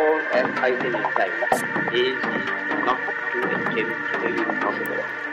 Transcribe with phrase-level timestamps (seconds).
[0.00, 1.32] all as fighting inside
[1.92, 2.16] is
[2.86, 3.00] not
[3.32, 5.29] to attempt the impossible.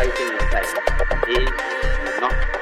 [0.00, 0.64] 体験したい。
[1.28, 2.59] えー、の。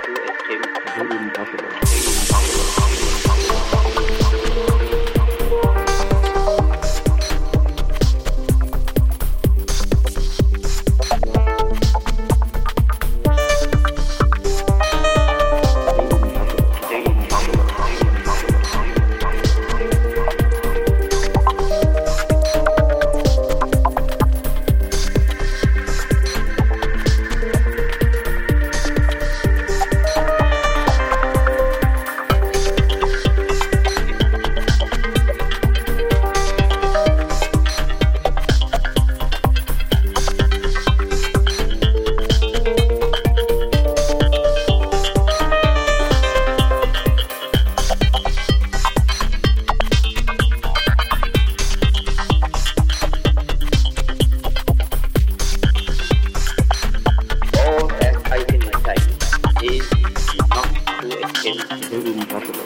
[61.89, 62.61] Attempt the impossible.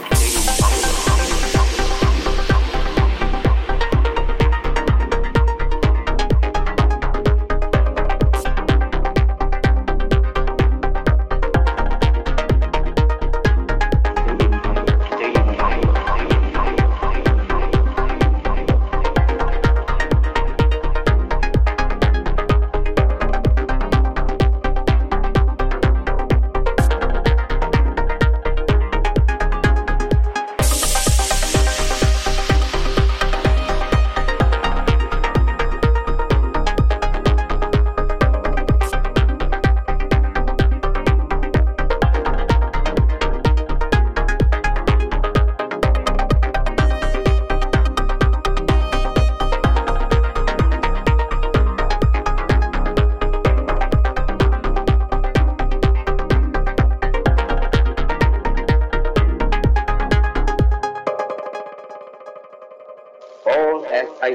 [1.17, 1.22] The